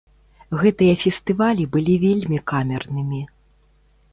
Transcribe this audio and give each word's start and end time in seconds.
Гэтыя 0.61 0.95
фестывалі 1.03 1.67
былі 1.75 1.95
вельмі 2.05 2.39
камернымі. 2.53 3.21